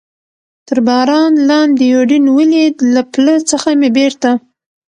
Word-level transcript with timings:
تر 0.67 0.77
باران 0.87 1.33
لاندې 1.49 1.83
یوډین 1.93 2.25
ولید، 2.37 2.75
له 2.93 3.01
پله 3.13 3.33
څخه 3.49 3.69
مې 3.79 3.89
بېرته. 3.97 4.29